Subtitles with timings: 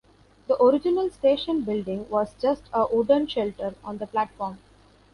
[0.47, 4.57] The original station building was just a wooden shelter on the platform.